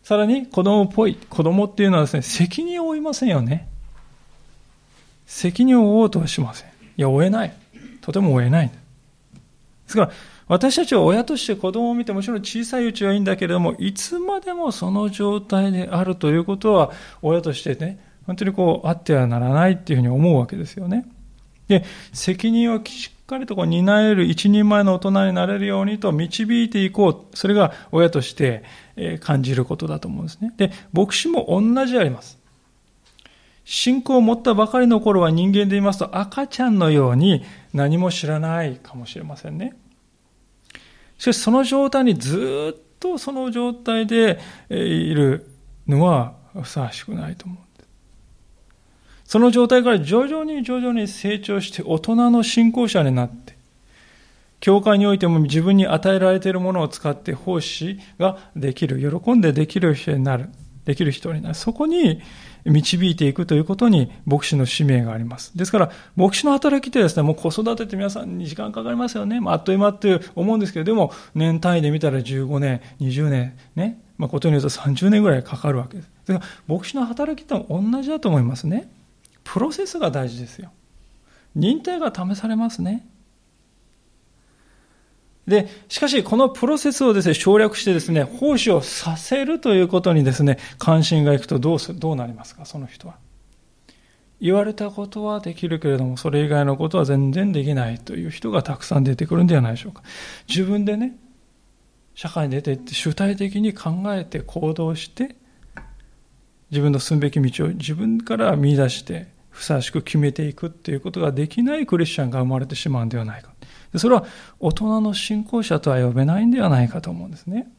[0.02, 1.14] さらに子供っぽい。
[1.14, 3.68] 子供っていうのはですね、責任を負いませんよね。
[5.24, 6.68] 責任を負おうとはしません。
[6.68, 7.54] いや、負えない。
[8.00, 8.66] とても負えない。
[8.66, 8.74] で
[9.87, 10.11] すから、
[10.46, 21.07] 私たちは親として子供を見てもちろん小さいうちはいいんだけれども、いつまでもその状態であるということは、親としてね、本当にこう、あってはならないっていうふうに思うわけですよね。
[21.68, 27.37] で、責任をしっかりとこう担える一人前の大人になれるようにと導いていこう。
[27.37, 28.64] それが親として
[29.20, 30.52] 感じることだと思うんですね。
[30.59, 32.38] で、牧師も同じあります。
[33.64, 39.74] 信仰を持ったばかりの頃は人間で言いますと赤ちゃんのように何も知らないかもしれませんね。
[41.18, 45.46] しかしその状態にずっとその状態でいる
[45.87, 47.59] のはふさわしくないと思う。
[49.24, 53.57] その状態から徐々に徐々に成長して大人の信仰者になって、
[54.61, 60.50] 教会においても自分に与えられているものを使って奉仕ができる、喜んでできる人になる、
[60.85, 61.55] できる人になる。
[61.55, 62.20] そこに
[62.64, 65.57] 導いていくということに牧師の使命があります。
[65.57, 69.40] ですから、牧師の働きってですね、もう子育てって皆さんに時間かかりますよね。
[69.40, 76.11] まあ、あっという間って思うんですけど、でも、年単位で見たら15年、20年、ね、まあ、ことによると30年ぐらいかかるわけです。
[76.27, 78.90] ですから、牧師の働きっても同じだと思いますね。
[79.42, 80.70] プロセスが大事ですよ。
[81.55, 83.07] 忍耐が試されますね。
[85.46, 93.16] で、しかし、このプロセスをですね、省略してですね、奉仕をさせるということにですね、関心がいくとどうす、どうなりますか、その人は。
[94.40, 100.02] 言われたことはできるけれども、それ以外のことは全然できないという人がたくさん出てくるんではないでしょうか。
[100.48, 101.16] 自分でね、
[102.14, 105.37] 社会に出ていって主体的に考えて行動して、
[106.70, 113.54] 自分の進むべき道を自分から見出して、ふさわしく決めていくっていうことができないクリスチャンが生まれてしまうんではないか。
[113.98, 114.24] それは
[114.61, 117.70] 大人の信仰者とは呼べないんではないかと思うんですね。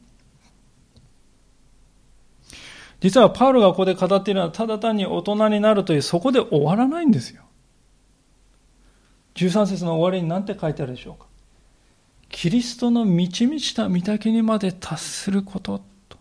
[3.00, 7.42] 実はパウロがここで語っているのはただ単に大人になるというそこで終わらないんですよ。
[9.34, 11.26] 13節の終わりに何て書いてあるでしょうか。
[12.28, 16.18] キリストの満ち満ちた御岳にまで達することと。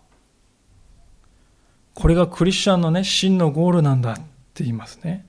[1.94, 4.16] これがクリスチャンのね、真のゴールなんだっ
[4.54, 5.26] て言いますね。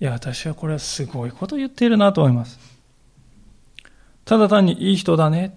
[0.00, 2.75] いや、私はこれはすごいこと言っているなと思います。
[4.26, 5.56] ただ単にいい人だね。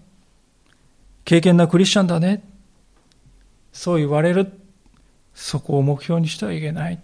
[1.25, 2.47] 経験なクリスチャンだね。
[3.73, 4.53] そう言われる。
[5.33, 6.99] そこを目標にしてはいけない。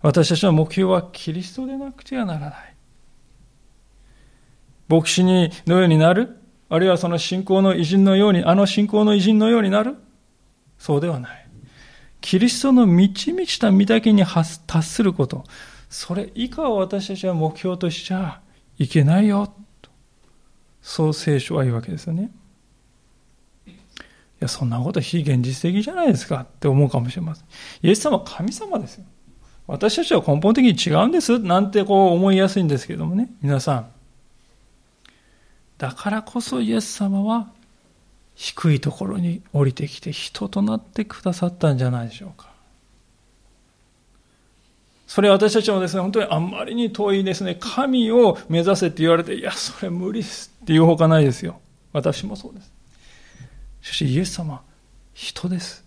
[0.00, 2.74] 私たちの目標はキリストでなくてはならない。
[4.88, 6.36] 牧師にのようになる
[6.68, 9.96] あるいはその信仰の偉人のように、あの信仰の偉人のようになる
[10.78, 11.46] そうではない。
[12.20, 14.24] キリストの満ち満ちた御岳に
[14.66, 15.44] 達すること。
[15.88, 18.40] それ以下を私たちは目標としちゃ
[18.78, 19.54] いけないよ。
[20.82, 22.30] そう聖書は言うわけですよね。
[23.66, 23.70] い
[24.40, 27.46] や、そんなこと非現実的じゃないですかって思うかもしれません。
[27.82, 29.04] イエス様は神様ですよ。
[29.68, 33.30] 私たちは根本的に違うんですなんてこう思いやすいんですけどもね。
[33.40, 33.86] 皆さん。
[35.78, 37.50] だからこそイエス様は
[38.34, 42.51] 低いところに降りてきて人となってくださったんじゃないでしょうか。
[45.12, 51.60] それは私たちもですね、本当にあんまりに遠いですね、神を目指せって言われて、いや、それ無理ですっていうほかないですよ。
[51.92, 52.72] 私もそうです。
[53.82, 54.62] しかし、イエス様、
[55.12, 55.84] 人です。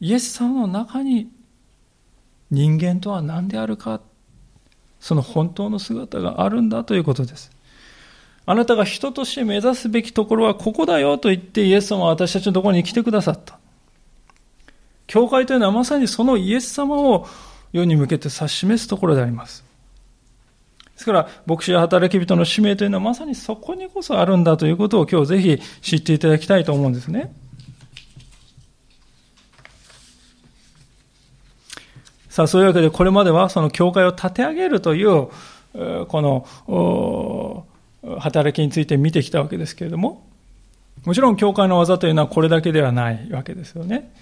[0.00, 1.28] イエス様の中に
[2.50, 4.00] 人間とは何であるか、
[4.98, 7.50] その本当の姿があるんだということです。
[8.46, 13.58] あなたが人として目指すべきところはここだよと言ってイエス様は私たちのところに来てくださった。
[15.06, 17.26] 教会というのはまさにそのイエス様を
[17.72, 19.64] 世に向けて指し示すところであります。
[20.94, 27.34] ですから、牧師や働き人の使命というのはまさにそこにこそあるんだということを今日ぜひ知っていただきたいと思うんですね。
[32.30, 35.28] さあ、そういうわけでこれまではその教会を立て上げるという、
[36.08, 37.66] この、
[38.18, 40.26] 働きについて見てきたわけですけれども、
[41.04, 44.12] もちろん教会の技というのはこれだけではないわけですよね。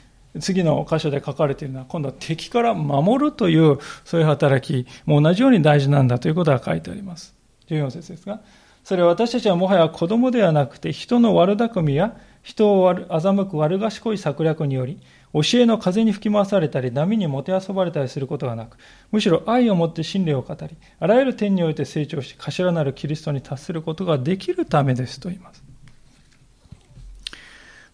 [0.41, 7.35] 次の箇所で書かれているのは、今度は敵から守るという、そういう働きも同じように大事なんだということが書いてあります。
[7.69, 8.41] 14節ですが、
[8.83, 15.01] それは私たちはもはや子供ではなくて、人の悪巧みや、人を欺く悪賢い策略により、
[15.33, 18.77] 教えの風に吹き回されたり、波にもてあそばれたりすることがなく、
[19.11, 25.64] むしろ愛を持って真理を語り、あらゆる点において成長し、頭なるキリストに達することができるためですと言います。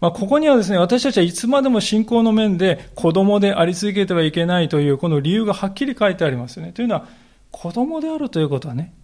[0.00, 6.72] まあ、ここにはですね、私たちはいつまでも信仰の面で子供であり続けてはいけないという、この理由がはっきり書いてありますよね。
[6.72, 7.06] というのは、
[7.50, 8.94] 子供であるということはね、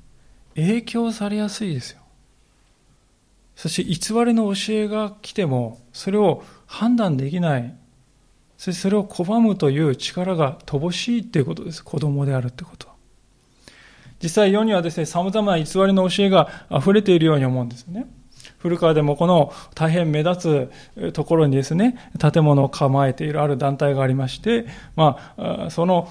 [0.55, 2.01] 影響されやすいですよ。
[3.57, 7.75] そして偽りの教えが来ても、それを判断できない。
[8.57, 11.85] そしてそれを拒むという力が乏しいということです。
[11.85, 12.95] 子供であるということは。
[14.23, 18.07] 実際世にはですね、様々な偽りの教えが溢れているように思うんですね。
[18.59, 26.09] 古川でもこの大変目立つところにですね、建物を構えているある団体がありまして、まあ、その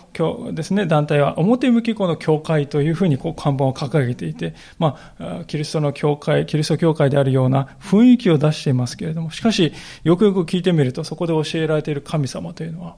[0.53, 9.73] ですね、団体は表向きこの教会というふうにこう看板を掲げていて、まあ、キリストの教会、キリスト教会であるような雰囲気を出していますけれども、しかし、
[10.03, 12.95] よくよく聞いてみると、そこで教えられている神様というのは、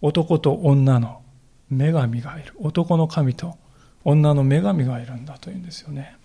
[0.00, 1.22] 男と女の
[1.70, 2.52] 女神がいる。
[2.58, 3.56] 男の神と
[4.04, 6.16] 女の女神がいるんだというんですよね。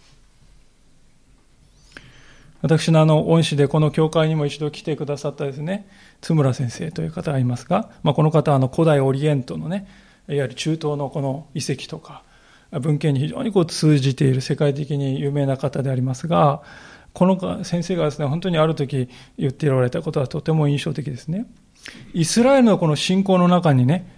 [2.61, 5.87] 私のあの恩師でこの教会にも一度来てくださったですね、
[6.21, 9.87] 津村先生という方がいますが、まあ、この方はあの古代オリエントのね、
[10.27, 12.23] いわゆる中東のこの遺跡とか、
[12.71, 16.63] 文献に非常にこう通じている世界的に有名な方でありますが、
[17.13, 21.47] この先生がですね、本当にある時言っておられたことはとても印象的ですね。
[22.13, 24.11] イスラエルのこの信仰の中にね、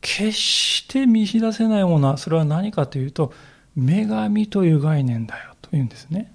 [0.00, 3.32] 決して見出せないものは、それは何かというと、
[3.76, 6.33] 女神という概念だよというんですね。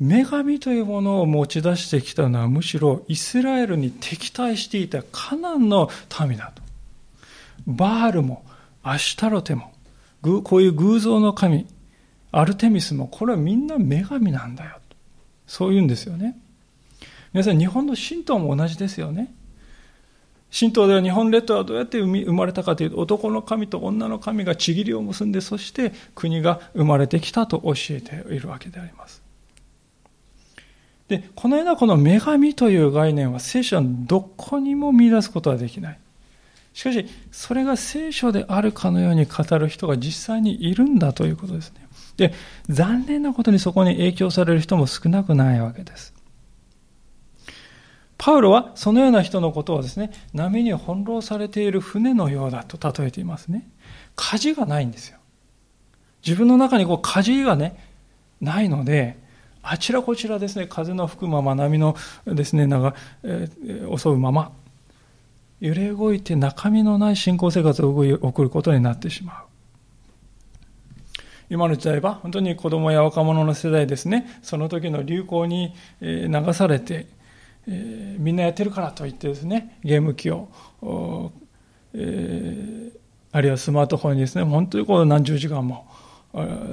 [0.00, 5.90] 女神というものを持ち出してきたのはむしろイスラエルに敵対していたカナンの
[6.26, 6.62] 民だと。
[7.66, 8.44] バールも
[8.82, 9.72] アシュタロテも、
[10.22, 11.66] こういう偶像の神、
[12.30, 14.96] アルテミスも、これはみんな女神なんだよと。
[15.46, 16.38] そう言うんですよね。
[17.32, 19.34] 皆さん、日本の神道も同じですよね。
[20.56, 29.27] 神道では日本列島はどうやって生まれたかというと男の神と女の神がちぎりを結んでそして国が生まれてきたと教えているわけであります
[31.08, 35.98] でこのようなこの女神という概念は聖書はどこにも見出すことはできない
[36.74, 41.86] しかしそれが聖書であるかのように語る人が実際にいるんだということですね
[42.16, 42.34] で
[42.68, 46.14] 残念なことにそこに影響される人も少なくないわけです
[48.18, 53.70] パウロはそのような人のことをですね、波に翻弄されている船のようだと例えていますね。
[54.16, 55.18] 舵がないんですよ。
[56.26, 57.78] 自分の中にこう舵がね、
[58.40, 59.16] ないので、
[59.70, 61.96] あちらこちらですね、風の吹くまま、波の
[62.26, 64.52] ですね、なんか、えー、襲うまま、
[65.60, 67.90] 揺れ動いて中身のない信仰生活を
[68.22, 69.36] 送ることになってしまう。
[71.50, 77.06] 今の時代は本当に子供や若者の世代ですね、その時の流行に流されて、
[77.66, 80.48] えー、みんなやってるからといってですね、ゲーム機を、
[81.94, 82.92] えー、
[83.32, 85.86] あるいはスマートフォンにですね、本当にこう何十時間も、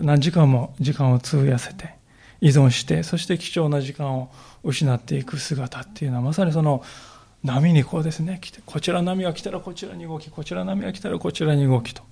[0.01, 1.94] 何時間も時間を費やせて、
[2.41, 4.31] 依存して、そして貴重な時間を
[4.63, 6.83] 失っていく姿っていうのは、まさにその
[7.43, 12.03] 波にこうですね、来て、こちら波が来たらこちらに動き、こちら波が来たらこちらに動きと。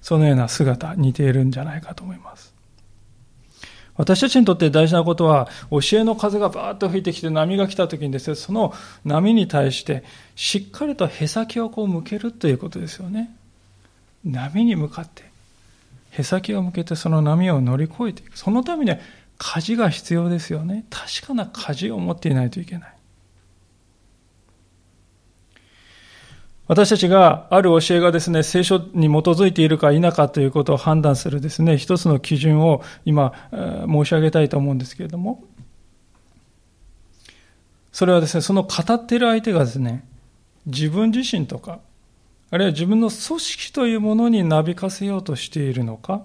[0.00, 2.54] そのような姿、似ているんじゃないかと思います。
[3.96, 8.72] 私たちにとって大事なことは、教えの風がバーッと吹いてきて波が来た時にですね、その
[9.04, 10.04] 波に対して
[10.36, 13.34] しっかりとへ先をこう向けるということですよね。
[14.24, 15.27] 波に向かって、
[16.10, 18.38] へ先を向けてその波を乗り越えていく。
[18.38, 18.98] そのためには
[19.38, 20.84] 舵が必要ですよね。
[20.90, 22.94] 確かな舵を持っていないといけない。
[26.68, 35.42] 私たちがある教えがですね、聖書に基づいているか否かということを判断するですね、一つの基準を今申し上げたいと思うんですけれども、
[37.90, 40.04] それはですね、その語っている相手がですね、
[40.66, 41.80] 自分自身とか、
[42.50, 46.22] あるいは自分の組織というものになびかせようとしているのか、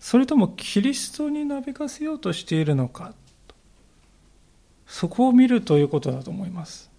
[0.00, 3.12] それともキリストになびかせようとしているのか、
[4.86, 6.90] そこを見るということだと思います。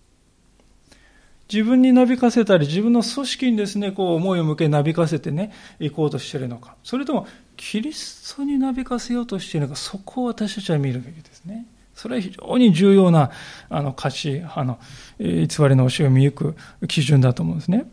[1.51, 6.76] 自分になびかせたり、自分の組織にですね、こう思いを向けなびかせてね、行こうとしているのか？
[6.84, 11.68] それとも、キリストになびかせようとしているのか、そこを私たちは見るべきですね。
[11.96, 13.32] それは非常に重要な、
[13.70, 14.80] あの、価値、あの、
[15.20, 16.56] 偽りの教えを見ゆく
[16.88, 17.89] 基準だと思うんですね。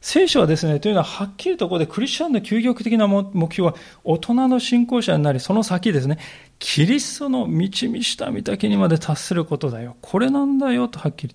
[0.00, 6.18] 聖書はですね、というのははっきりとここでクリスチャンの究極的な目標は大人の信仰者になり、その先ですね、
[6.58, 9.96] キリストの満ち満ちた御岳にまで達することだよ。
[10.02, 11.34] これなんだよとはっきり。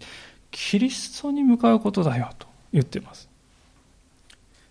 [0.52, 3.30] キリストに向かうことだよと言っています。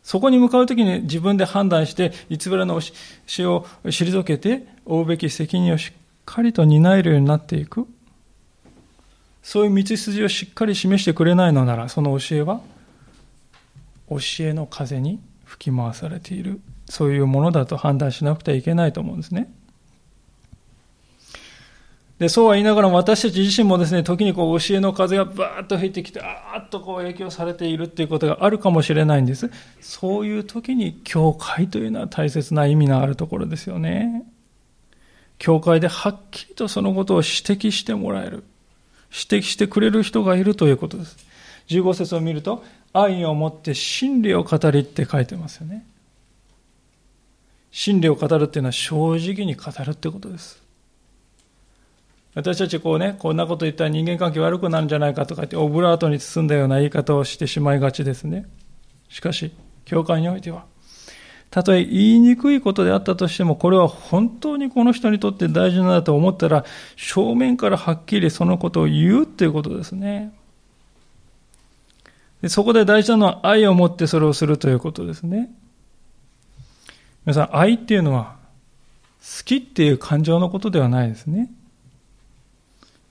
[0.03, 2.81] そこに向かうときに自分で判断して、偽りの
[3.27, 6.00] 死を退けて、負うべき責任をしっ
[6.31, 7.87] かりと担えるようになっていく。
[9.43, 12.61] そういう道筋をしっかり示してくれないのなら、その教えは、
[14.09, 19.53] 教えの風に吹き回されている、そういうものだと判断しなくてはいけないと思うんですね。
[22.21, 29.51] で、そうは言いながらも私たち自身もですね、時にこう教えの風がバーッと吹いてきて、あーっとこう影響されているっていうことがあるかもしれないんです。
[29.81, 34.30] そういう時に教会というのは大切な意味のあるところですよね。
[35.41, 38.45] 教会ではっきりとそのことを指摘してもらえる。
[39.11, 41.17] 指摘してくれる人がいるということです。
[41.69, 42.63] 15節を見ると、
[42.93, 45.87] 愛をもって真理を語りって書いてますよね。
[47.73, 50.63] 真理を語るっていうのは正直に語るってことです。
[52.35, 58.47] 私たちこうね、こんなこと言ったら人間関係悪くなるんじゃないかとか言って、オブラートに包んだような言い方をしてしまいがちですね。
[59.09, 59.53] しかし、
[59.87, 60.67] 教会においては、
[61.51, 66.65] たとえ言いにくいことであったとしても、これは本当にこの人にとって大事なんだと思ったら、
[66.97, 70.33] 正面からはっきりそのことを言うということですね。
[72.41, 75.51] でそこで大事なのは愛を持ってそれをするということですね。
[77.27, 78.37] 皆さん、愛っていうのは、
[79.21, 81.51] 好きっていう感情のことではないですね。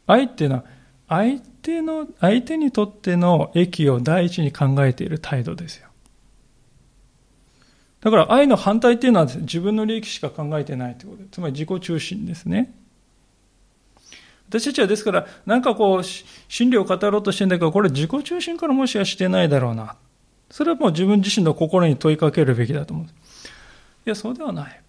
[0.08, 0.64] 愛っていうのは、
[1.10, 5.89] 相手の、相手にとっての益を第一に考えている態度ですよ。
[8.02, 12.74] だから愛の反対っていうのは自分の利益しか考えてないということで、つまり自己中心ですね。
[14.50, 19.96] 私たちはですから、なんかこう、真理を語ろうとしてるんだけど、これ自己中心からもしはしてないだろうな。
[20.50, 23.06] それはもう自分自身の心に問いかけるべきだと思う。
[23.06, 23.10] い
[24.06, 24.82] や、そうではない。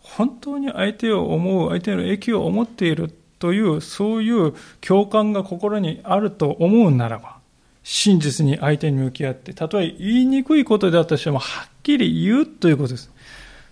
[0.00, 7.35] 本当に相手を思う、相手の益を思っているという、そういう共感が心にあると思うならば、
[7.88, 13.12] 真実に相手に向き合って、たとえ言いにくいことであったとしても、はっきり言うということです。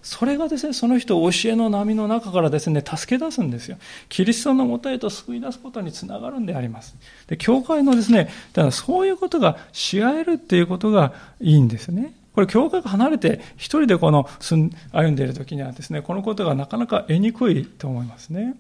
[0.03, 3.77] それがですね、その人を教えの波の中からですね、助け出すんですよ。
[4.09, 6.95] キリストのもとへと救い出すことにつながるんであります。
[7.27, 12.15] で、教会のですね、だからそういうことがし合えるっていうことがいいんですね。
[12.37, 14.29] これ、教会が離れて一人でこの
[14.93, 18.55] 歩んでいる時にはですね、このことがなかなか得にくいと思いますね。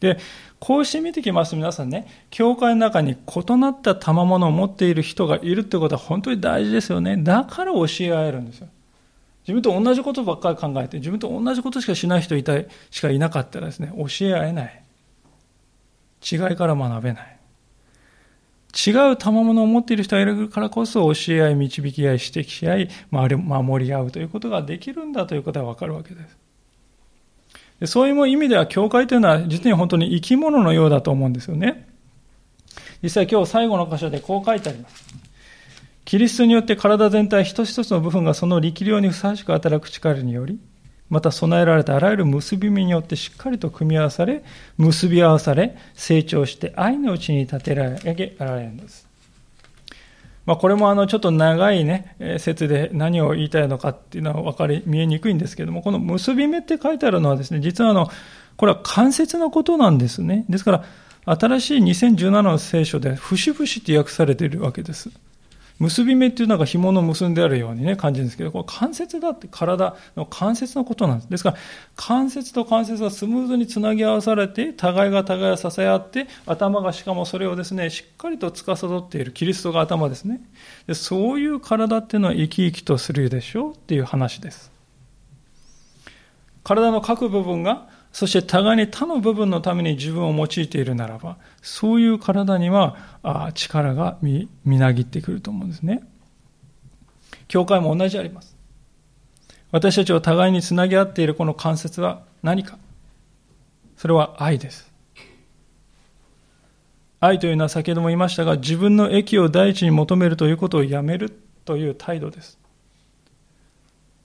[0.00, 0.18] で、
[0.58, 7.16] こうして見てきますと皆さんね、教会の中に異なった賜物を持っている人がいるってことは本当に大事ですよね。
[7.16, 8.68] だから教え合えるんですよ。
[9.46, 14.82] 自分と同じことばっかり考えて、自分と同じことしかしない人いたい、しかいなかったらですね、教え合えない。
[16.30, 17.36] 違いから学べない。
[18.86, 26.38] 違う賜物を持っている人がいるからこそ教え合い、導き合い、指摘し合い、守り合うということができるんだということがわかるわけです。
[27.86, 31.86] そういう意味では教会というのは実に本当に生き物のようだと思うんですよね。
[33.02, 35.04] 実際今日最後の箇所でこう書いてあります。
[36.04, 40.58] キリストによって体全体一つ一つの部分がその力量にふさわしく働く力により、
[41.08, 44.44] また備えられたあらゆる結び目によってしっかりと組み合わされ、
[44.76, 49.09] 結び合わされ、成長して愛のうちに立てられられるんです。
[50.46, 58.10] まあ、これもあのちょっと長いね、説で何を言いたいのかっていうのは分かり、見えにくいんですけども、この結び目って書いてあるのはですね、実はあの、
[58.56, 60.44] これは間接のことなんですね。
[60.48, 60.84] ですから、
[61.24, 65.10] 新しい2017の聖書で、節々って訳されているわけです。
[65.80, 71.30] 結び目っていうのが紐の結んであるようにね、感じるんですけど、これ関節だって体の関節のことなんです。
[71.30, 71.56] ですから、
[71.96, 79.32] 関節と関節がスムーズにつなぎ合わされて、互いが互いを支え合って、頭がしかもそれをですね、しっかりと司っている。
[79.32, 80.42] キリストが頭ですね。
[80.86, 84.70] でそういう体っていうのは生き生きとするでしょうっていう話です。
[86.62, 92.96] 体の各部分がそして互いに他の部分のために自分を用いているならば、そういう体には
[93.54, 96.02] 力がみなぎってくると思うんですね。
[97.46, 98.56] 教会も同じあります。
[99.70, 102.78] 私たちを互いにつなぎ合っているこの関節は何か？
[103.96, 104.90] それは愛です。
[107.20, 111.30] 愛というのは先ほども言いましたが、自分の益を第一に求めるということをやめる
[111.64, 112.58] という態度です。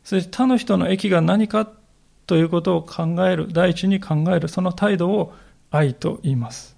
[0.04, 1.70] そして他の人の益が何か
[2.28, 5.34] ということを考える、第一に考える、その態度を
[5.72, 6.76] 愛と言います。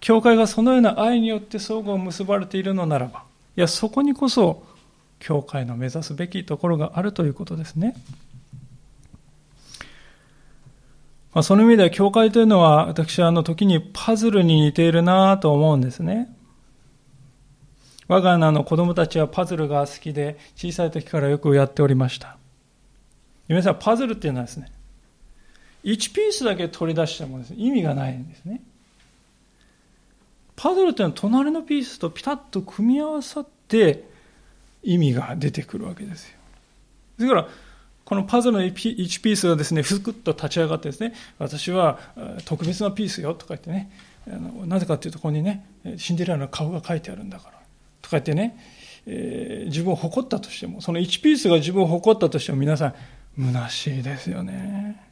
[0.00, 3.24] 教会がそのような愛によって相互を結ばれているのならば、
[3.56, 4.62] いや、そこにこそ、
[5.18, 7.96] 教会の目指すべきところがあるということですね。
[11.32, 16.34] まあ、その意味では、教会というのは、私はあの時にパズルに似ているなと思うんですね。
[18.08, 22.36] 我が家の子供たちはパズルが好きで、小さい時からよくやっておりました。
[23.48, 24.70] 皆さん、パズルっていうのはですね、
[25.84, 28.60] 1ピースだけ取り出しても、ね、意味がないんですね。
[30.56, 34.04] パズルっていうのは隣のピースとピタッと組み合わさって
[34.82, 36.36] 意味が出てくるわけですよ。
[37.18, 37.48] ですから、
[38.04, 41.98] このパズルの1ピースがですね、ふくっと立ち上がってですね、私は
[42.44, 43.90] 特別なピースよとか言ってね、
[44.64, 45.66] なぜかっていうと、ここにね、
[45.98, 47.52] シンデレラの顔が書いてあるんだから、
[48.02, 48.58] とか言ってね、
[49.06, 52.94] えー、自分を誇ったとしても、その1ピースが自分を誇ったとしても皆さん、
[53.38, 55.02] 虚しいですよね。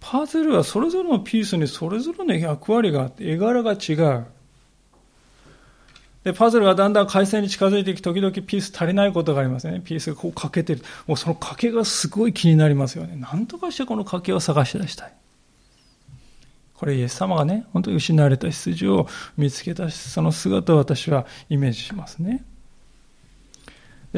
[0.00, 4.26] パズルはそれぞれのピースにそれぞれの役割があって、絵柄が違う。
[6.22, 9.80] で、パズルがだんだん回線に近づいていき、時々ピース足りないことがありますね。
[9.80, 10.82] ピースがこう欠けてる。
[11.06, 13.16] もうその欠けがすごい気になりますよね。
[13.16, 15.12] なんとかしてこの欠けを探し出したい。
[16.74, 22.44] これイエス様がね、本当に失われた羊を見つけたその姿を私はイメージしますね。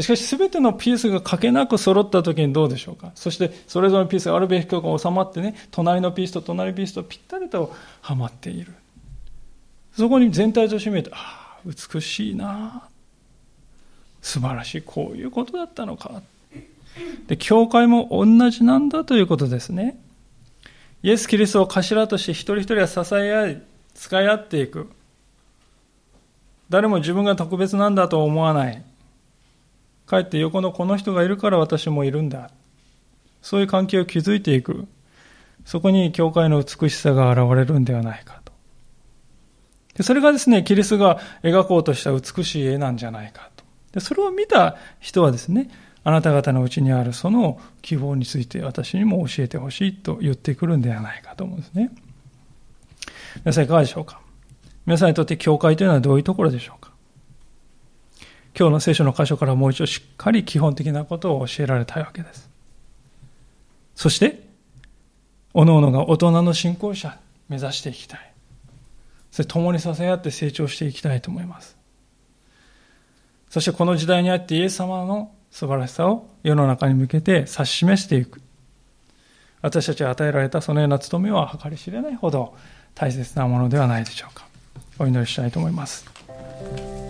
[0.02, 3.12] しかし全てのピースが欠けなく揃った時にどうでしょうか？
[3.14, 8.74] そしてそれぞれのピースがあるべき曲が収まってね、隣のピースと隣ピースとぴったりとはまっている。
[9.96, 12.88] そこに全体として見えて、ああ、美しいな
[14.22, 16.22] 素晴らしい、こういうことだったのか。
[17.26, 19.98] で、教会も同じなんだということですね。
[21.02, 23.62] イエス・キリストを頭として一人一人が支え合い、
[23.94, 24.90] 使い合っていく。
[26.70, 28.84] 誰も自分が特別なんだと思わない。
[30.08, 32.50] かえって横のこの人がいるから私もいるんだ。
[33.42, 34.88] そういう関係を築いていく。
[35.64, 38.52] そこに教会の美しさが現れるんではないかと。
[39.94, 43.64] でそれがですね、キリストが描こうとした美しい絵なんじゃないかと。
[43.92, 45.70] でそれを見た人はですね、
[46.04, 51.90] あなた方のうちにあるその希望について私にも教えてほしいと言ってくるんではないかと思うんですね。
[53.44, 54.20] 皆さんいかがでしょうか？
[54.86, 56.87] 皆さんにとって教会というのはどういうところでしょうか？
[58.58, 62.50] 今日の聖書の箇所からもう一度しっかり基本的なことを教えられたいわけです。
[63.94, 64.48] そして、
[65.54, 68.32] おのおのが大人の信仰者目指していきたい。
[69.30, 71.76] それ共に支え合って成長していきたいと思います。
[73.48, 78.40] そしてこの時代にあってイエス様の素晴らしさを世の中に向けて指し示していく。
[79.62, 82.56] 私たちが与えられたそのような務めは計り知れないほど
[82.96, 84.48] 大切なものではないでしょうか。
[84.98, 87.07] お祈りしたいと思います。